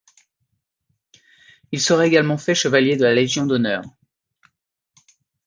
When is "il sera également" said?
1.71-2.39